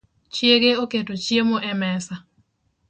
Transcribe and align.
Chiege 0.33 0.71
oketo 0.83 1.13
chiemo 1.23 1.57
e 1.69 1.71
mesa 1.81 2.15